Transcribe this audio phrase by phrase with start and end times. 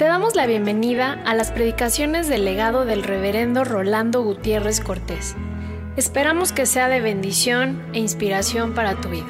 [0.00, 5.36] Te damos la bienvenida a las predicaciones del legado del reverendo Rolando Gutiérrez Cortés.
[5.98, 9.26] Esperamos que sea de bendición e inspiración para tu vida.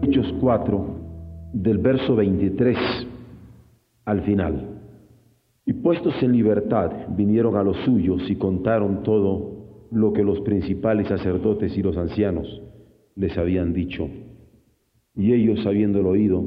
[0.00, 0.96] Hechos 4,
[1.52, 2.78] del verso 23
[4.06, 4.81] al final.
[5.64, 11.08] Y puestos en libertad, vinieron a los suyos y contaron todo lo que los principales
[11.08, 12.62] sacerdotes y los ancianos
[13.14, 14.08] les habían dicho.
[15.14, 16.44] Y ellos, habiéndolo oído,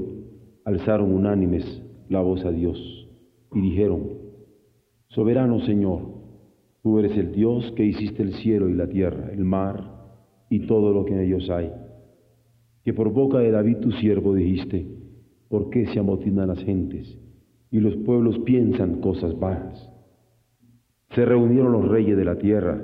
[0.65, 3.07] alzaron unánimes la voz a Dios
[3.53, 4.09] y dijeron,
[5.09, 6.01] Soberano Señor,
[6.83, 9.95] tú eres el Dios que hiciste el cielo y la tierra, el mar
[10.49, 11.71] y todo lo que en ellos hay.
[12.83, 14.87] Que por boca de David tu siervo dijiste,
[15.47, 17.17] ¿por qué se amotinan las gentes?
[17.75, 19.91] Y los pueblos piensan cosas bajas.
[21.09, 22.81] Se reunieron los reyes de la tierra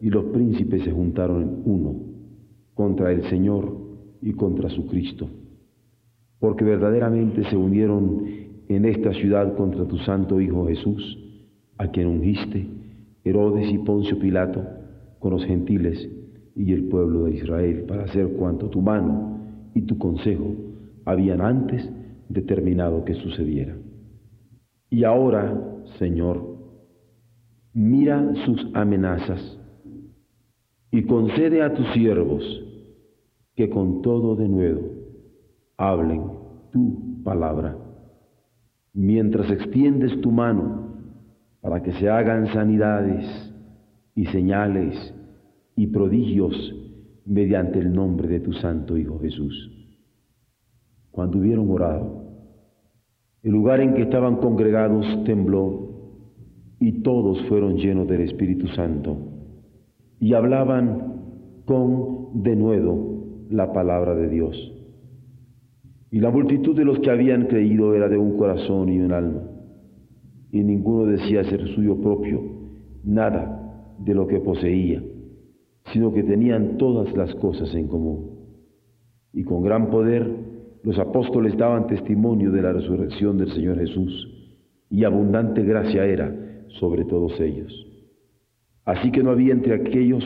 [0.00, 1.94] y los príncipes se juntaron en uno
[2.74, 3.72] contra el Señor
[4.20, 5.28] y contra su Cristo,
[6.40, 8.24] porque verdaderamente se unieron
[8.68, 11.20] en esta ciudad contra tu santo Hijo Jesús,
[11.78, 12.66] a quien ungiste
[13.22, 14.66] Herodes y Poncio Pilato
[15.20, 16.04] con los gentiles
[16.56, 19.38] y el pueblo de Israel para hacer cuanto tu mano
[19.72, 20.52] y tu consejo
[21.04, 21.88] habían antes
[22.28, 23.76] determinado que sucediera.
[24.92, 25.58] Y ahora,
[25.98, 26.58] Señor,
[27.72, 29.58] mira sus amenazas
[30.90, 32.44] y concede a tus siervos
[33.56, 34.82] que con todo de nuevo
[35.78, 36.24] hablen
[36.72, 37.74] tu palabra,
[38.92, 40.92] mientras extiendes tu mano
[41.62, 43.24] para que se hagan sanidades
[44.14, 45.14] y señales
[45.74, 46.54] y prodigios
[47.24, 49.70] mediante el nombre de tu Santo Hijo Jesús.
[51.10, 52.21] Cuando hubieron orado,
[53.42, 55.88] el lugar en que estaban congregados tembló
[56.78, 59.16] y todos fueron llenos del Espíritu Santo
[60.20, 64.72] y hablaban con denuedo la palabra de Dios.
[66.10, 69.42] Y la multitud de los que habían creído era de un corazón y un alma,
[70.52, 72.40] y ninguno decía ser suyo propio
[73.02, 75.02] nada de lo que poseía,
[75.92, 78.30] sino que tenían todas las cosas en común.
[79.32, 80.51] Y con gran poder
[80.82, 84.28] los apóstoles daban testimonio de la resurrección del Señor Jesús
[84.90, 86.34] y abundante gracia era
[86.80, 87.72] sobre todos ellos.
[88.84, 90.24] Así que no había entre aquellos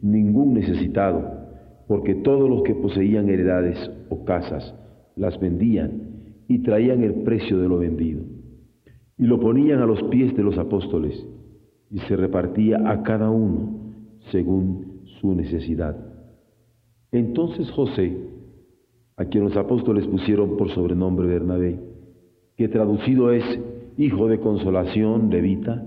[0.00, 1.22] ningún necesitado,
[1.88, 4.74] porque todos los que poseían heredades o casas
[5.16, 6.08] las vendían
[6.46, 8.22] y traían el precio de lo vendido
[9.18, 11.26] y lo ponían a los pies de los apóstoles
[11.90, 13.94] y se repartía a cada uno
[14.30, 15.96] según su necesidad.
[17.10, 18.16] Entonces José,
[19.18, 21.80] a quien los apóstoles pusieron por sobrenombre Bernabé,
[22.56, 23.44] que traducido es
[23.96, 25.84] hijo de consolación, levita,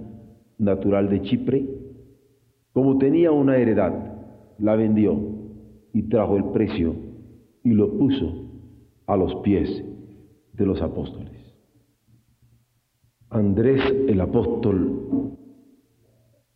[0.58, 1.66] natural de Chipre,
[2.74, 3.94] como tenía una heredad,
[4.59, 5.18] la vendió
[5.94, 6.94] y trajo el precio
[7.64, 8.50] y lo puso
[9.08, 9.84] a los pies
[10.53, 11.31] de los apóstoles.
[13.30, 15.38] Andrés el apóstol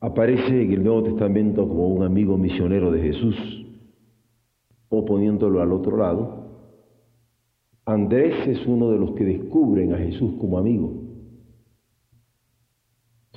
[0.01, 3.65] aparece en el Nuevo Testamento como un amigo misionero de Jesús,
[4.89, 6.44] o poniéndolo al otro lado,
[7.85, 10.91] Andrés es uno de los que descubren a Jesús como amigo.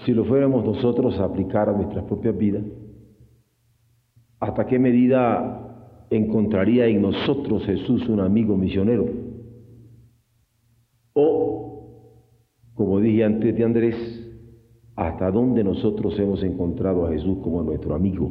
[0.06, 2.64] Si lo fuéramos nosotros a aplicar a nuestras propias vidas,
[4.40, 9.06] ¿hasta qué medida encontraría en nosotros Jesús un amigo misionero?
[11.12, 12.14] O,
[12.74, 13.96] como dije antes de Andrés,
[14.96, 18.30] ¿hasta dónde nosotros hemos encontrado a Jesús como nuestro amigo?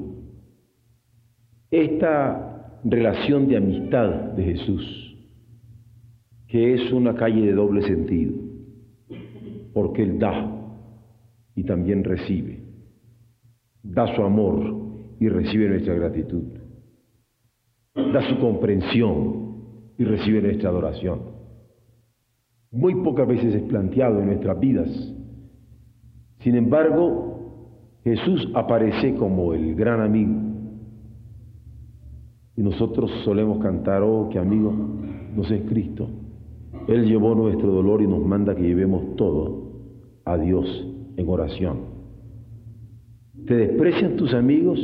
[1.69, 5.06] Esta relación de amistad de Jesús
[6.47, 8.33] que es una calle de doble sentido,
[9.73, 10.57] porque Él da
[11.55, 12.63] y también recibe.
[13.83, 16.43] Da su amor y recibe nuestra gratitud.
[17.95, 21.37] Da su comprensión y recibe nuestra adoración.
[22.71, 24.89] Muy pocas veces es planteado en nuestras vidas.
[26.39, 30.33] Sin embargo, Jesús aparece como el gran amigo.
[32.55, 34.73] Y nosotros solemos cantar, oh, que amigo
[35.35, 36.09] nos es Cristo.
[36.87, 39.71] Él llevó nuestro dolor y nos manda que llevemos todo
[40.23, 40.65] a Dios
[41.17, 41.79] en oración.
[43.45, 44.79] ¿Te desprecian tus amigos?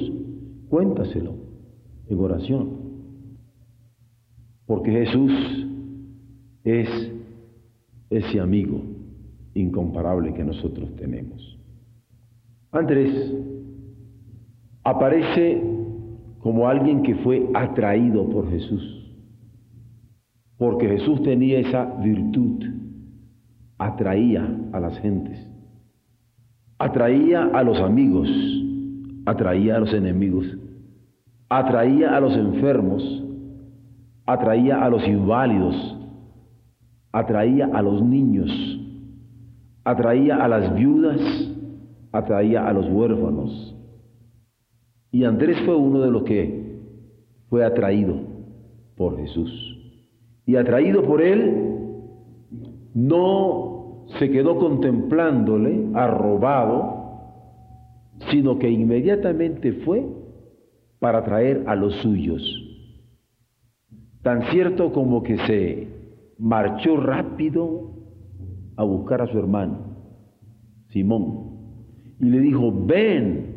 [0.69, 1.33] Cuéntaselo
[2.07, 2.69] en oración.
[4.65, 5.31] Porque Jesús
[6.63, 6.89] es
[8.09, 8.81] ese amigo
[9.53, 11.57] incomparable que nosotros tenemos.
[12.71, 13.33] Andrés
[14.83, 15.61] aparece
[16.39, 19.03] como alguien que fue atraído por Jesús
[20.63, 22.63] porque Jesús tenía esa virtud,
[23.77, 25.45] atraía a las gentes.
[26.77, 28.29] Atraía a los amigos,
[29.25, 30.45] atraía a los enemigos,
[31.49, 33.03] atraía a los enfermos,
[34.25, 35.97] atraía a los inválidos,
[37.11, 38.49] atraía a los niños,
[39.83, 41.19] atraía a las viudas,
[42.13, 43.75] atraía a los huérfanos.
[45.11, 46.79] Y Andrés fue uno de los que
[47.49, 48.15] fue atraído
[48.95, 49.72] por Jesús.
[50.45, 51.73] Y atraído por él,
[52.93, 57.03] no se quedó contemplándole, arrobado,
[58.29, 60.05] sino que inmediatamente fue
[60.99, 62.41] para traer a los suyos.
[64.21, 65.87] Tan cierto como que se
[66.37, 67.91] marchó rápido
[68.75, 69.79] a buscar a su hermano,
[70.89, 71.53] Simón,
[72.19, 73.53] y le dijo, ven,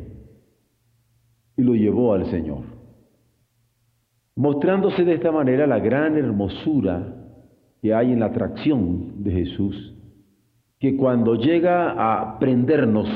[1.55, 2.63] y lo llevó al Señor,
[4.37, 7.15] mostrándose de esta manera la gran hermosura
[7.81, 9.95] que hay en la atracción de Jesús,
[10.79, 13.07] que cuando llega a prendernos,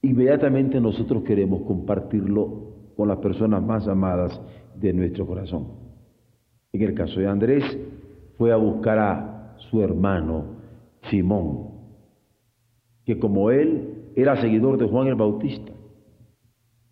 [0.00, 4.40] inmediatamente nosotros queremos compartirlo con las personas más amadas
[4.76, 5.66] de nuestro corazón.
[6.72, 7.64] En el caso de Andrés,
[8.38, 10.44] fue a buscar a su hermano
[11.10, 11.68] Simón,
[13.04, 15.72] que como él era seguidor de Juan el Bautista,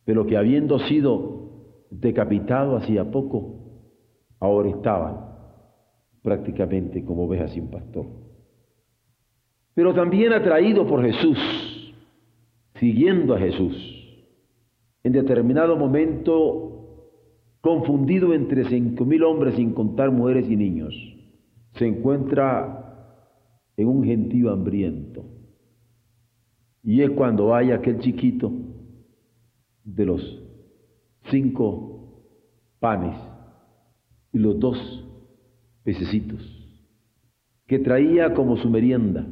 [0.04, 1.37] pero que habiendo sido
[1.90, 3.58] decapitado hacía poco,
[4.40, 5.28] ahora estaba
[6.22, 8.06] prácticamente como oveja sin pastor.
[9.74, 11.38] Pero también atraído por Jesús,
[12.74, 13.76] siguiendo a Jesús,
[15.04, 16.68] en determinado momento
[17.60, 20.94] confundido entre cinco mil hombres sin contar mujeres y niños,
[21.74, 22.78] se encuentra
[23.76, 25.24] en un gentío hambriento.
[26.82, 28.50] Y es cuando hay aquel chiquito
[29.84, 30.47] de los
[31.30, 32.24] cinco
[32.80, 33.16] panes
[34.32, 35.04] y los dos
[35.82, 36.40] pececitos,
[37.66, 39.26] que traía como su merienda,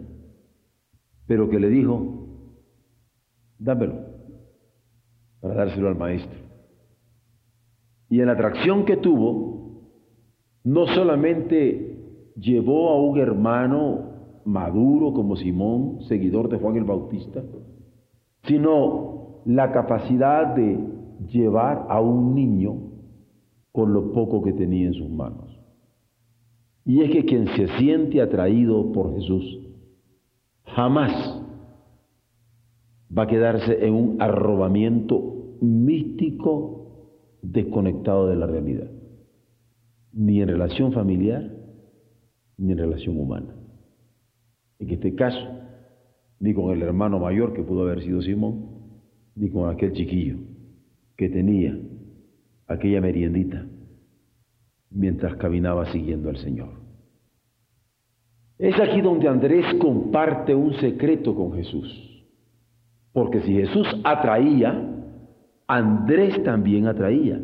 [1.27, 2.27] pero que le dijo,
[3.59, 3.95] dámelo
[5.41, 6.39] para dárselo al maestro.
[8.09, 9.57] Y en la atracción que tuvo,
[10.65, 17.43] no solamente llevó a un hermano maduro como Simón, seguidor de Juan el Bautista,
[18.45, 20.96] sino la capacidad de
[21.29, 22.77] llevar a un niño
[23.73, 25.61] con lo poco que tenía en sus manos.
[26.85, 29.61] Y es que quien se siente atraído por Jesús
[30.65, 31.43] jamás
[33.17, 38.91] va a quedarse en un arrobamiento místico desconectado de la realidad,
[40.13, 41.51] ni en relación familiar,
[42.57, 43.55] ni en relación humana.
[44.79, 45.49] En este caso,
[46.39, 48.69] ni con el hermano mayor que pudo haber sido Simón,
[49.35, 50.37] ni con aquel chiquillo
[51.17, 51.79] que tenía
[52.67, 53.67] aquella meriendita
[54.91, 56.71] mientras caminaba siguiendo al Señor.
[58.59, 62.27] Es aquí donde Andrés comparte un secreto con Jesús.
[63.13, 64.93] Porque si Jesús atraía,
[65.67, 67.41] Andrés también atraía.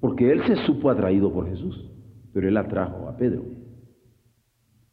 [0.00, 1.90] Porque él se supo atraído por Jesús,
[2.32, 3.44] pero él atrajo a Pedro.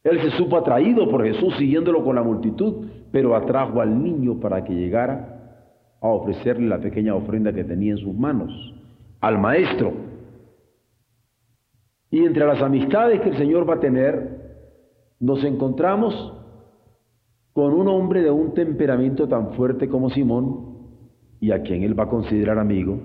[0.04, 4.64] Él se supo atraído por Jesús siguiéndolo con la multitud, pero atrajo al niño para
[4.64, 5.39] que llegara
[6.00, 8.50] a ofrecerle la pequeña ofrenda que tenía en sus manos,
[9.20, 9.92] al maestro.
[12.10, 14.40] Y entre las amistades que el Señor va a tener,
[15.20, 16.34] nos encontramos
[17.52, 20.70] con un hombre de un temperamento tan fuerte como Simón,
[21.40, 22.98] y a quien él va a considerar amigo,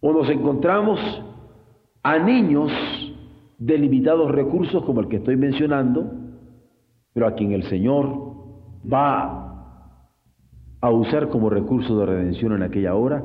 [0.00, 0.98] o nos encontramos
[2.02, 2.70] a niños
[3.58, 6.10] de limitados recursos como el que estoy mencionando,
[7.12, 8.06] pero a quien el Señor
[8.90, 9.49] va
[10.80, 13.24] a usar como recurso de redención en aquella hora,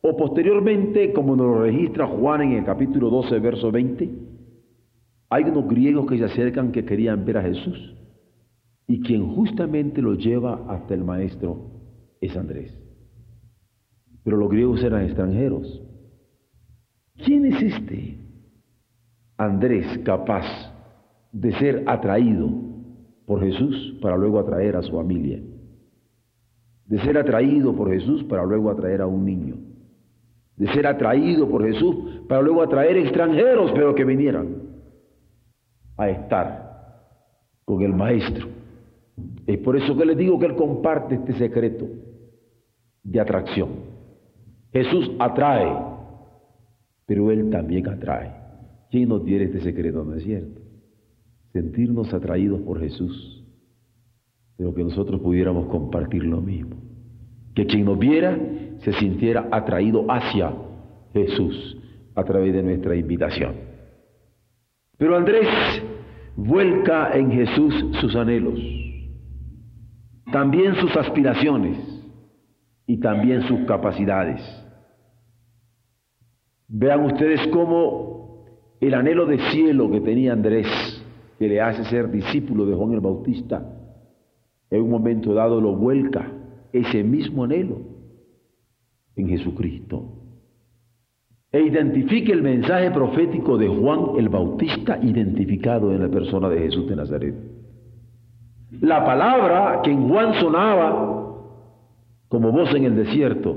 [0.00, 4.10] o posteriormente, como nos lo registra Juan en el capítulo 12, verso 20,
[5.30, 7.94] hay unos griegos que se acercan que querían ver a Jesús
[8.86, 11.70] y quien justamente lo lleva hasta el maestro
[12.20, 12.78] es Andrés.
[14.22, 15.82] Pero los griegos eran extranjeros.
[17.24, 18.18] ¿Quién es este
[19.36, 20.44] Andrés capaz
[21.32, 22.50] de ser atraído
[23.26, 25.40] por Jesús para luego atraer a su familia?
[26.86, 29.56] De ser atraído por Jesús para luego atraer a un niño
[30.56, 34.62] de ser atraído por Jesús para luego atraer extranjeros, pero que vinieran
[35.96, 37.08] a estar
[37.64, 38.48] con el Maestro.
[39.46, 41.86] Es por eso que les digo que Él comparte este secreto
[43.02, 43.70] de atracción.
[44.72, 45.72] Jesús atrae,
[47.06, 48.32] pero Él también atrae.
[48.90, 50.04] ¿Quién nos tiene este secreto?
[50.04, 50.60] ¿No es cierto?
[51.52, 53.43] Sentirnos atraídos por Jesús,
[54.56, 56.76] pero que nosotros pudiéramos compartir lo mismo.
[57.54, 58.38] Que quien nos viera
[58.78, 60.52] se sintiera atraído hacia
[61.12, 61.76] Jesús
[62.14, 63.54] a través de nuestra invitación.
[64.96, 65.48] Pero Andrés
[66.36, 68.60] vuelca en Jesús sus anhelos.
[70.32, 71.78] también sus aspiraciones
[72.86, 74.40] y también sus capacidades.
[76.66, 78.44] Vean ustedes cómo
[78.80, 80.66] el anhelo de cielo que tenía Andrés,
[81.38, 83.62] que le hace ser discípulo de Juan el Bautista,
[84.74, 86.32] en un momento dado lo vuelca
[86.72, 87.78] ese mismo anhelo
[89.14, 90.02] en Jesucristo.
[91.52, 96.88] E identifique el mensaje profético de Juan el Bautista identificado en la persona de Jesús
[96.88, 97.34] de Nazaret.
[98.80, 101.12] La palabra que en Juan sonaba
[102.26, 103.56] como voz en el desierto,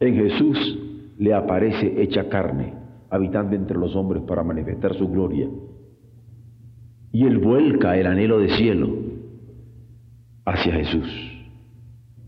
[0.00, 0.78] en Jesús
[1.18, 2.72] le aparece hecha carne,
[3.10, 5.46] habitando entre los hombres para manifestar su gloria.
[7.12, 9.03] Y él vuelca el anhelo de cielo
[10.44, 11.34] hacia Jesús.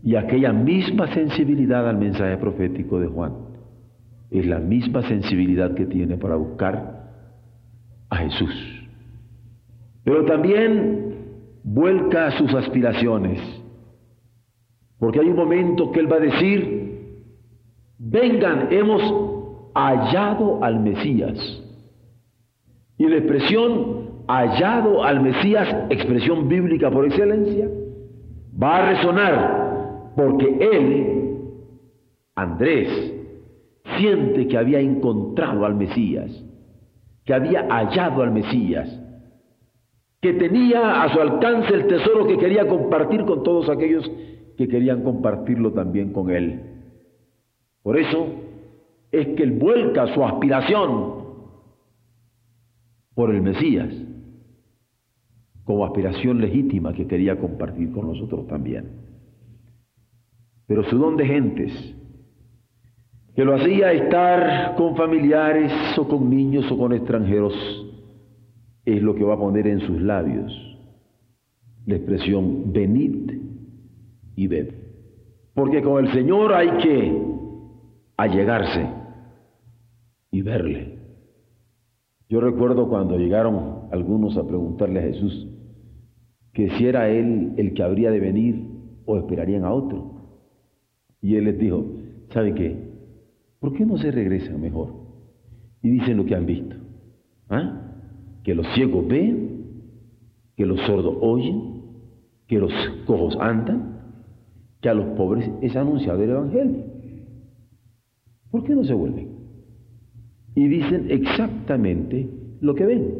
[0.03, 3.33] Y aquella misma sensibilidad al mensaje profético de Juan
[4.29, 7.09] es la misma sensibilidad que tiene para buscar
[8.09, 8.87] a Jesús.
[10.03, 11.15] Pero también
[11.63, 13.39] vuelca sus aspiraciones,
[14.99, 16.77] porque hay un momento que Él va a decir,
[17.97, 19.01] vengan, hemos
[19.73, 21.63] hallado al Mesías.
[22.97, 27.69] Y la expresión hallado al Mesías, expresión bíblica por excelencia,
[28.61, 31.41] va a resonar porque él,
[32.35, 33.13] Andrés,
[33.97, 36.31] siente que había encontrado al Mesías,
[37.23, 39.03] que había hallado al Mesías,
[40.21, 44.09] que tenía a su alcance el tesoro que quería compartir con todos aquellos
[44.57, 46.61] que querían compartirlo también con él.
[47.83, 48.27] Por eso
[49.11, 51.27] es que él vuelca su aspiración
[53.13, 53.93] por el Mesías
[55.67, 59.07] como aspiración legítima que quería compartir con nosotros también
[60.67, 61.95] pero su don de gentes,
[63.33, 67.53] que lo hacía estar con familiares o con niños o con extranjeros,
[68.83, 70.53] es lo que va a poner en sus labios
[71.85, 73.31] la expresión venid
[74.35, 74.73] y ved.
[75.53, 77.21] Porque con el Señor hay que
[78.17, 78.89] allegarse
[80.31, 80.97] y verle.
[82.27, 85.47] Yo recuerdo cuando llegaron algunos a preguntarle a Jesús
[86.57, 88.65] que si era Él el que habría de venir
[89.05, 90.39] o esperarían a otro.
[91.21, 91.85] Y él les dijo,
[92.33, 92.75] ¿sabe qué?
[93.59, 94.91] ¿Por qué no se regresa mejor?
[95.83, 96.75] Y dicen lo que han visto.
[97.47, 97.93] ¿Ah?
[98.43, 99.83] Que los ciegos ven,
[100.55, 101.83] que los sordos oyen,
[102.47, 102.73] que los
[103.05, 103.99] cojos andan,
[104.81, 106.85] que a los pobres es anunciado el Evangelio.
[108.49, 109.29] ¿Por qué no se vuelven?
[110.55, 112.27] Y dicen exactamente
[112.61, 113.13] lo que ven.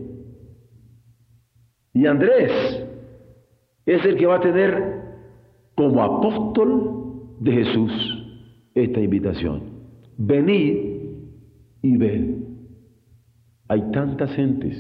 [1.94, 2.87] Y Andrés
[3.88, 5.02] es el que va a tener
[5.76, 7.92] como apóstol de Jesús
[8.76, 9.64] esta invitación.
[10.18, 10.78] Venid
[11.82, 12.36] y ved.
[13.70, 14.76] Hay tantas gentes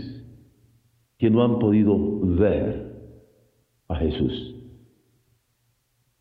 [1.17, 2.87] que no han podido ver
[3.87, 4.55] a Jesús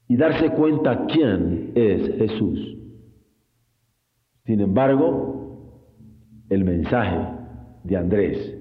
[0.08, 2.78] y darse cuenta quién es Jesús.
[4.44, 5.82] Sin embargo,
[6.48, 7.18] el mensaje
[7.82, 8.54] de Andrés,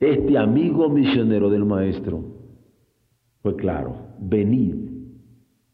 [0.00, 2.36] este amigo misionero del Maestro,
[3.46, 4.74] fue claro, venid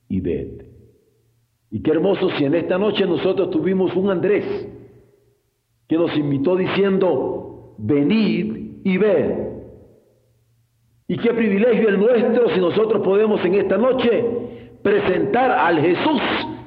[0.06, 0.62] y ved.
[1.70, 4.44] Y qué hermoso si en esta noche nosotros tuvimos un Andrés
[5.88, 9.38] que nos invitó diciendo, venid y ved.
[11.08, 14.22] Y qué privilegio el nuestro si nosotros podemos en esta noche
[14.82, 16.20] presentar al Jesús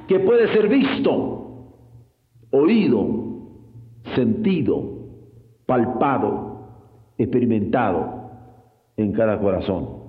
[0.08, 1.70] que puede ser visto,
[2.50, 3.06] oído,
[4.16, 4.82] sentido,
[5.66, 8.28] palpado, experimentado
[8.96, 10.05] en cada corazón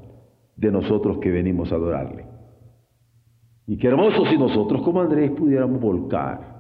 [0.58, 2.26] de nosotros que venimos a adorarle.
[3.66, 6.58] Y qué hermoso si nosotros como Andrés pudiéramos volcar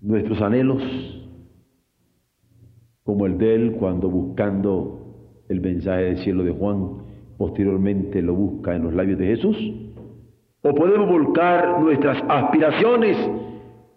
[0.00, 0.82] nuestros anhelos
[3.04, 7.02] como el de él cuando buscando el mensaje del cielo de Juan
[7.36, 9.56] posteriormente lo busca en los labios de Jesús.
[10.62, 13.16] O podemos volcar nuestras aspiraciones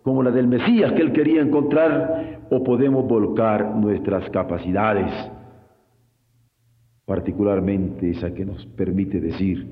[0.01, 5.12] como la del Mesías que él quería encontrar, o podemos volcar nuestras capacidades,
[7.06, 9.68] particularmente esa que nos permite decir,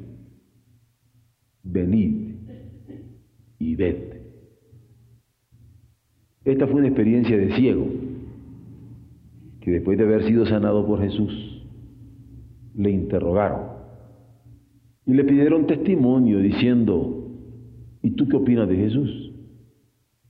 [1.63, 2.35] venid
[3.59, 4.13] y ved.
[6.45, 7.87] Esta fue una experiencia de ciego,
[9.61, 11.65] que después de haber sido sanado por Jesús,
[12.75, 13.73] le interrogaron
[15.05, 17.29] y le pidieron testimonio diciendo,
[18.01, 19.33] ¿y tú qué opinas de Jesús?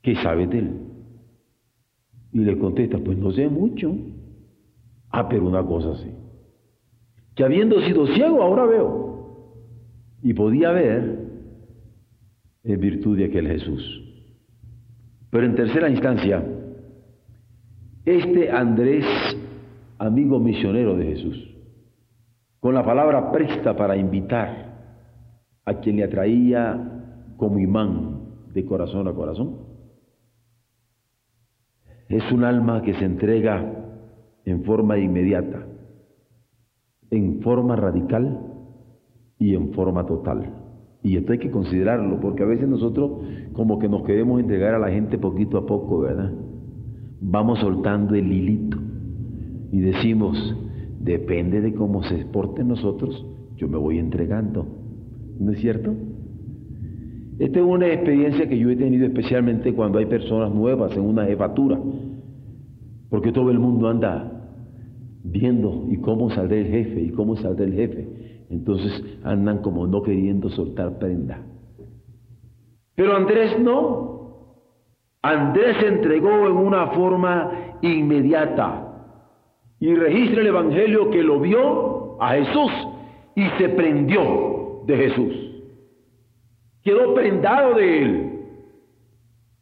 [0.01, 0.71] ¿Qué sabes de él?
[2.31, 3.95] Y le contesta, pues no sé mucho.
[5.09, 6.09] Ah, pero una cosa sí,
[7.35, 9.03] que habiendo sido ciego ahora veo.
[10.21, 11.23] Y podía ver
[12.63, 14.03] en virtud de aquel Jesús.
[15.29, 16.43] Pero en tercera instancia,
[18.05, 19.05] este Andrés,
[19.97, 21.53] amigo misionero de Jesús,
[22.59, 24.73] con la palabra presta para invitar
[25.65, 26.93] a quien le atraía
[27.37, 28.21] como imán
[28.53, 29.57] de corazón a corazón.
[32.07, 33.65] Es un alma que se entrega
[34.45, 35.65] en forma inmediata,
[37.13, 38.39] en forma radical
[39.37, 40.51] y en forma total.
[41.03, 43.11] Y esto hay que considerarlo, porque a veces nosotros
[43.53, 46.31] como que nos queremos entregar a la gente poquito a poco, ¿verdad?
[47.21, 48.77] Vamos soltando el hilito
[49.71, 50.57] y decimos,
[51.01, 53.25] depende de cómo se exporten nosotros,
[53.57, 54.65] yo me voy entregando.
[55.39, 55.93] ¿No es cierto?
[57.37, 61.25] Esta es una experiencia que yo he tenido especialmente cuando hay personas nuevas en una
[61.25, 61.79] jefatura,
[63.09, 64.32] porque todo el mundo anda
[65.23, 68.07] viendo y cómo saldrá el jefe y cómo saldrá el jefe.
[68.49, 71.41] Entonces andan como no queriendo soltar prenda.
[72.95, 74.13] Pero Andrés no.
[75.21, 78.89] Andrés se entregó en una forma inmediata.
[79.79, 82.71] Y registra el Evangelio que lo vio a Jesús
[83.35, 85.33] y se prendió de Jesús.
[86.83, 88.39] Quedó prendado de él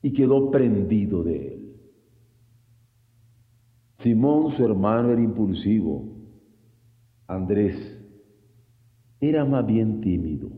[0.01, 1.60] y quedó prendido de él.
[4.03, 6.05] Simón, su hermano, era impulsivo.
[7.27, 7.75] Andrés
[9.19, 10.49] era más bien tímido.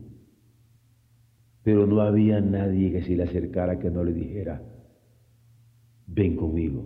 [1.62, 4.62] Pero no había nadie que se le acercara que no le dijera,
[6.06, 6.84] ven conmigo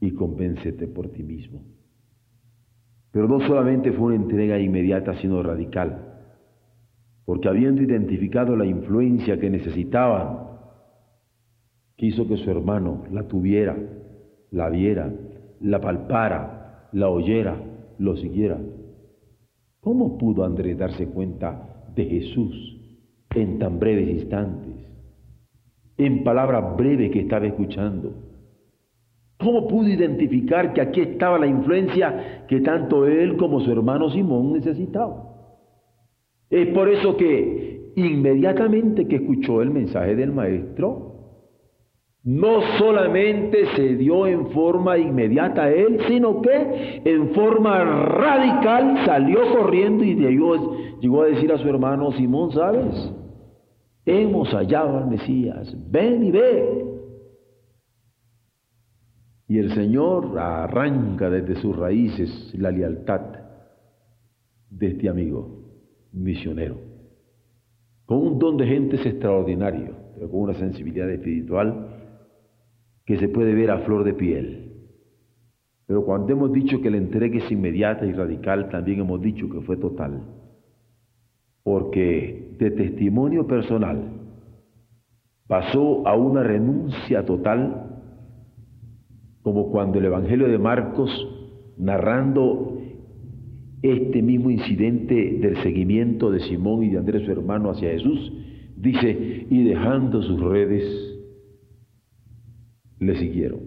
[0.00, 1.62] y convéncete por ti mismo.
[3.10, 6.14] Pero no solamente fue una entrega inmediata, sino radical,
[7.24, 10.48] porque habiendo identificado la influencia que necesitaban,
[11.96, 13.76] quiso que su hermano la tuviera,
[14.50, 15.12] la viera
[15.60, 17.56] la palpara, la oyera,
[17.98, 18.58] lo siguiera.
[19.80, 22.80] ¿Cómo pudo Andrés darse cuenta de Jesús
[23.34, 24.74] en tan breves instantes?
[25.96, 28.12] En palabras breves que estaba escuchando.
[29.38, 34.52] ¿Cómo pudo identificar que aquí estaba la influencia que tanto él como su hermano Simón
[34.52, 35.34] necesitaban?
[36.48, 41.13] Es por eso que inmediatamente que escuchó el mensaje del maestro,
[42.24, 49.40] no solamente se dio en forma inmediata a él, sino que en forma radical salió
[49.54, 53.12] corriendo y llegó, llegó a decir a su hermano Simón, ¿sabes?
[54.06, 56.84] Hemos hallado al Mesías, ven y ve.
[59.46, 63.20] Y el Señor arranca desde sus raíces la lealtad
[64.70, 65.60] de este amigo
[66.10, 66.76] misionero,
[68.06, 72.00] con un don de gentes extraordinario, pero con una sensibilidad espiritual
[73.04, 74.64] que se puede ver a flor de piel.
[75.86, 79.60] Pero cuando hemos dicho que la entrega es inmediata y radical, también hemos dicho que
[79.60, 80.22] fue total.
[81.62, 84.02] Porque de testimonio personal
[85.46, 88.00] pasó a una renuncia total,
[89.42, 91.10] como cuando el Evangelio de Marcos,
[91.76, 92.78] narrando
[93.82, 98.32] este mismo incidente del seguimiento de Simón y de Andrés su hermano hacia Jesús,
[98.76, 101.13] dice, y dejando sus redes,
[102.98, 103.60] le siguieron.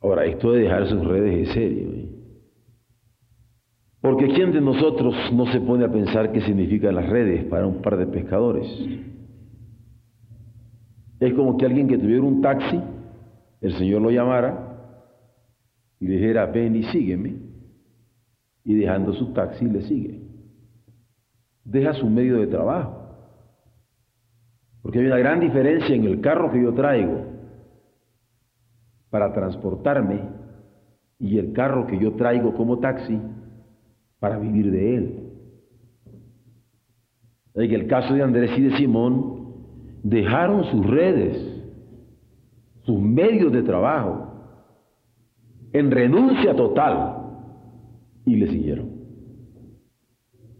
[0.00, 1.88] Ahora, esto de dejar sus redes es serio.
[1.94, 2.08] ¿eh?
[4.00, 7.80] Porque ¿quién de nosotros no se pone a pensar qué significan las redes para un
[7.80, 8.66] par de pescadores?
[11.20, 12.80] Es como que alguien que tuviera un taxi,
[13.60, 14.70] el Señor lo llamara
[16.00, 17.36] y le dijera, ven y sígueme,
[18.64, 20.20] y dejando su taxi le sigue.
[21.62, 22.98] Deja su medio de trabajo.
[24.82, 27.31] Porque hay una gran diferencia en el carro que yo traigo
[29.12, 30.22] para transportarme
[31.18, 33.20] y el carro que yo traigo como taxi
[34.18, 35.30] para vivir de él.
[37.54, 39.54] En el caso de Andrés y de Simón,
[40.02, 41.36] dejaron sus redes,
[42.84, 44.32] sus medios de trabajo,
[45.74, 47.18] en renuncia total
[48.24, 48.92] y le siguieron.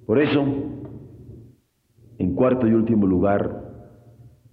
[0.05, 0.45] Por eso,
[2.19, 3.63] en cuarto y último lugar,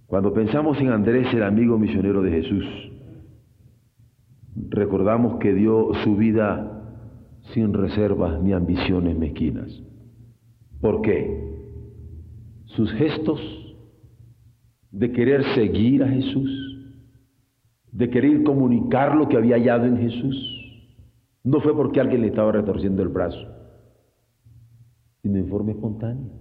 [0.05, 2.65] cuando pensamos en Andrés, el amigo misionero de Jesús,
[4.67, 6.75] recordamos que dio su vida
[7.53, 9.69] sin reservas ni ambiciones mezquinas.
[10.81, 11.47] ¿Por qué?
[12.65, 13.39] Sus gestos
[14.91, 16.49] de querer seguir a Jesús,
[17.91, 20.35] de querer comunicar lo que había hallado en Jesús,
[21.43, 23.39] no fue porque alguien le estaba retorciendo el brazo,
[25.21, 26.31] sino en forma espontánea.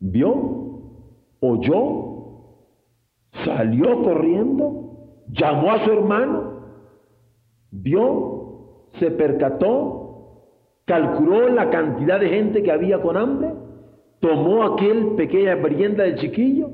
[0.00, 1.02] Vio,
[1.40, 2.68] oyó,
[3.44, 6.57] salió corriendo, llamó a su hermano
[7.70, 10.44] vio, se percató,
[10.84, 13.52] calculó la cantidad de gente que había con hambre,
[14.20, 16.70] tomó aquel pequeña merienda del chiquillo,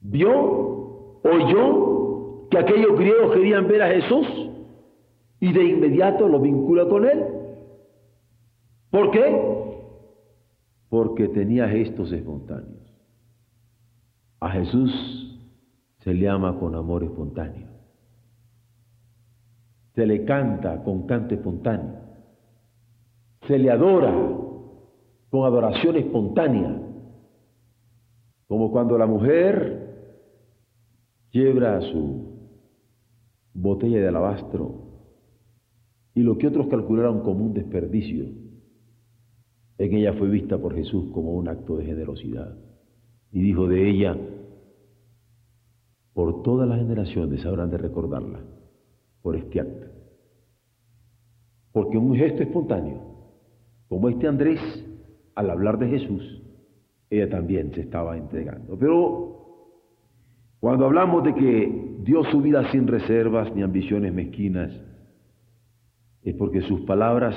[0.00, 4.26] vio, oyó que aquellos griegos querían ver a Jesús
[5.40, 7.24] y de inmediato lo vincula con él.
[8.90, 9.52] ¿Por qué?
[10.92, 12.84] porque tenía gestos espontáneos.
[14.40, 14.92] A Jesús
[16.00, 17.66] se le ama con amor espontáneo.
[19.94, 22.00] Se le canta con canto espontáneo.
[23.46, 24.12] Se le adora
[25.30, 26.80] con adoración espontánea.
[28.46, 29.82] Como cuando la mujer
[31.30, 32.32] quiebra su
[33.54, 34.82] botella de alabastro
[36.14, 38.26] y lo que otros calcularon como un desperdicio,
[39.78, 42.56] en ella fue vista por Jesús como un acto de generosidad.
[43.30, 44.16] Y dijo de ella,
[46.12, 48.40] por todas las generaciones habrán de recordarla
[49.22, 49.86] por este acto.
[51.72, 53.00] Porque un gesto espontáneo,
[53.88, 54.60] como este Andrés,
[55.34, 56.42] al hablar de Jesús,
[57.08, 58.76] ella también se estaba entregando.
[58.78, 59.32] Pero
[60.60, 64.72] cuando hablamos de que dio su vida sin reservas ni ambiciones mezquinas,
[66.22, 67.34] es porque sus palabras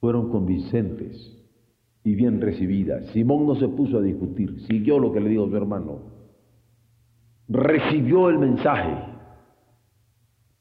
[0.00, 1.36] fueron convincentes
[2.02, 3.06] y bien recibidas.
[3.12, 6.00] Simón no se puso a discutir, siguió lo que le dijo su hermano,
[7.48, 8.94] recibió el mensaje,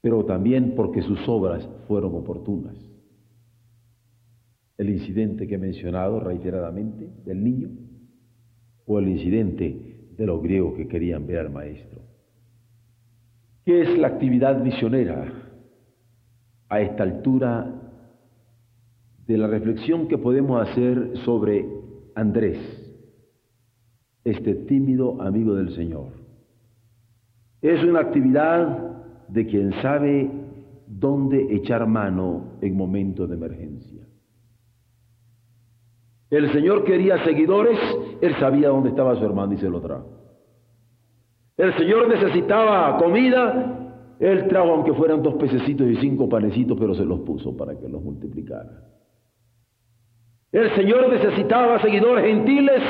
[0.01, 2.75] pero también porque sus obras fueron oportunas.
[4.77, 7.69] El incidente que he mencionado reiteradamente del niño
[8.85, 12.01] o el incidente de los griegos que querían ver al maestro.
[13.65, 15.49] ¿Qué es la actividad misionera
[16.69, 17.79] a esta altura
[19.29, 21.65] de la reflexión que podemos hacer sobre
[22.15, 22.57] Andrés,
[24.23, 26.13] este tímido amigo del Señor.
[27.61, 28.88] Es una actividad
[29.31, 30.29] de quien sabe
[30.87, 34.07] dónde echar mano en momentos de emergencia.
[36.29, 37.79] El Señor quería seguidores,
[38.21, 40.07] Él sabía dónde estaba su hermano y se lo trajo.
[41.57, 47.05] El Señor necesitaba comida, Él trajo aunque fueran dos pececitos y cinco panecitos, pero se
[47.05, 48.89] los puso para que los multiplicara.
[50.51, 52.81] El Señor necesitaba seguidores gentiles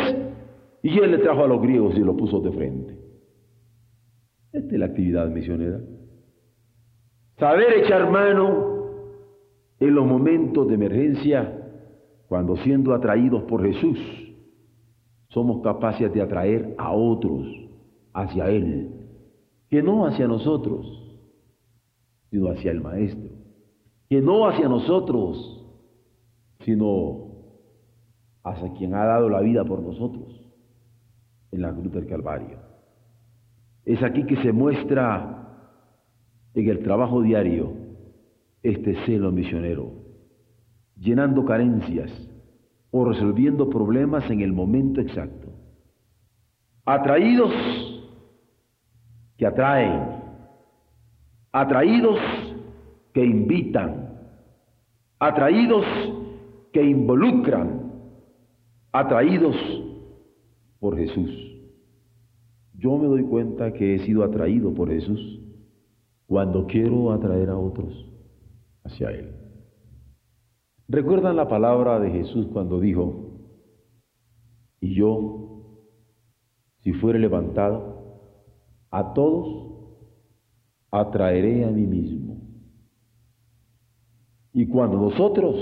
[0.81, 2.97] y Él le trajo a los griegos y los puso de frente.
[4.51, 5.79] Esta es la actividad misionera.
[7.39, 8.69] Saber echar mano
[9.79, 11.55] en los momentos de emergencia,
[12.27, 13.97] cuando siendo atraídos por Jesús,
[15.29, 17.47] somos capaces de atraer a otros
[18.13, 18.91] hacia Él,
[19.69, 20.85] que no hacia nosotros,
[22.29, 23.29] sino hacia el Maestro,
[24.09, 25.65] que no hacia nosotros,
[26.65, 27.29] sino
[28.43, 30.45] hacia quien ha dado la vida por nosotros
[31.51, 32.59] en la cruz del Calvario.
[33.85, 35.38] Es aquí que se muestra
[36.53, 37.73] en el trabajo diario
[38.63, 39.91] este celo misionero,
[40.97, 42.11] llenando carencias
[42.91, 45.47] o resolviendo problemas en el momento exacto.
[46.85, 47.53] Atraídos
[49.37, 50.21] que atraen,
[51.51, 52.19] atraídos
[53.13, 54.17] que invitan,
[55.19, 55.85] atraídos
[56.73, 57.91] que involucran,
[58.91, 59.55] atraídos
[60.79, 61.31] por Jesús.
[62.73, 65.48] Yo me doy cuenta que he sido atraído por Jesús
[66.29, 68.07] cuando quiero atraer a otros
[68.83, 69.33] hacia Él.
[70.87, 73.31] ¿Recuerdan la palabra de Jesús cuando dijo,
[74.79, 75.87] y yo,
[76.81, 78.19] si fuere levantado,
[78.91, 79.73] a todos
[80.91, 82.37] atraeré a mí mismo?
[84.53, 85.55] Y cuando nosotros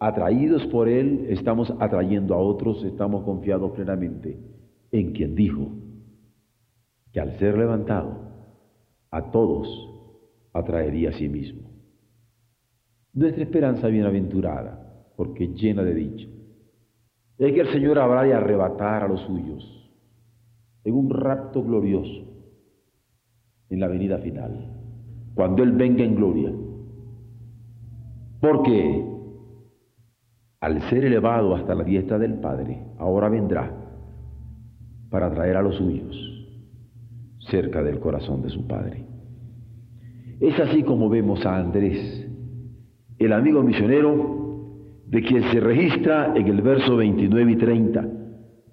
[0.00, 4.40] atraídos por Él, estamos atrayendo a otros, estamos confiados plenamente
[4.90, 5.68] en quien dijo
[7.12, 8.33] que al ser levantado,
[9.14, 9.68] a todos
[10.52, 11.70] atraería a sí mismo.
[13.12, 16.28] Nuestra esperanza bienaventurada, porque llena de dicha,
[17.38, 19.88] es que el Señor habrá de arrebatar a los suyos
[20.82, 22.24] en un rapto glorioso
[23.70, 24.82] en la venida final,
[25.36, 26.52] cuando Él venga en gloria.
[28.40, 29.06] Porque
[30.58, 33.72] al ser elevado hasta la diestra del Padre, ahora vendrá
[35.08, 36.33] para traer a los suyos
[37.50, 39.04] cerca del corazón de su Padre.
[40.40, 42.28] Es así como vemos a Andrés,
[43.18, 44.44] el amigo misionero
[45.06, 48.08] de quien se registra en el verso 29 y 30,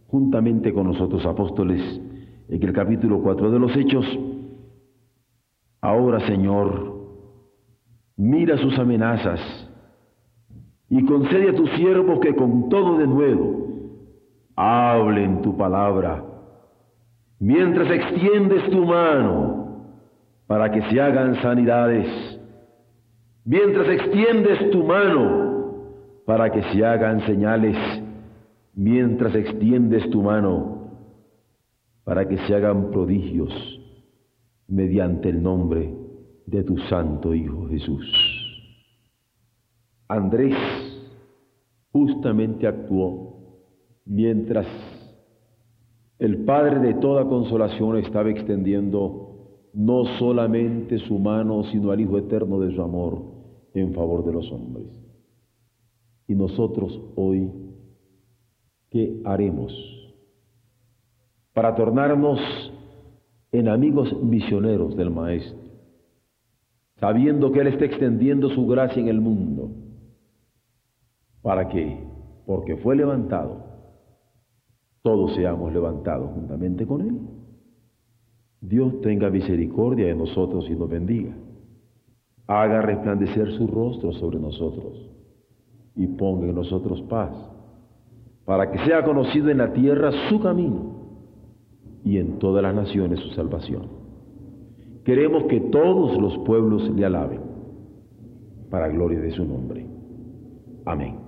[0.07, 1.81] juntamente con los otros apóstoles,
[2.49, 4.05] en el capítulo 4 de los Hechos.
[5.81, 6.91] Ahora, Señor,
[8.17, 9.39] mira sus amenazas
[10.89, 13.61] y concede a tus siervos que con todo de nuevo
[14.55, 16.23] hablen tu palabra,
[17.41, 19.97] mientras extiendes tu mano
[20.45, 22.07] para que se hagan sanidades,
[23.43, 27.75] mientras extiendes tu mano para que se hagan señales,
[28.75, 30.91] mientras extiendes tu mano
[32.03, 33.51] para que se hagan prodigios
[34.67, 35.91] mediante el nombre
[36.45, 38.05] de tu Santo Hijo Jesús.
[40.07, 40.55] Andrés
[41.91, 43.65] justamente actuó
[44.05, 44.67] mientras
[46.21, 52.59] el Padre de toda consolación estaba extendiendo no solamente su mano, sino al Hijo eterno
[52.59, 53.23] de su amor
[53.73, 54.85] en favor de los hombres.
[56.27, 57.51] Y nosotros hoy,
[58.91, 59.73] ¿qué haremos?
[61.53, 62.39] Para tornarnos
[63.51, 65.57] en amigos misioneros del Maestro,
[66.99, 69.71] sabiendo que Él está extendiendo su gracia en el mundo.
[71.41, 71.97] ¿Para qué?
[72.45, 73.70] Porque fue levantado,
[75.01, 77.19] todos seamos levantados juntamente con Él.
[78.61, 81.35] Dios tenga misericordia de nosotros y nos bendiga.
[82.47, 85.09] Haga resplandecer su rostro sobre nosotros
[85.95, 87.31] y ponga en nosotros paz,
[88.45, 90.91] para que sea conocido en la tierra su camino
[92.03, 93.87] y en todas las naciones su salvación.
[95.03, 97.41] Queremos que todos los pueblos le alaben,
[98.69, 99.85] para gloria de su nombre.
[100.85, 101.20] Amén.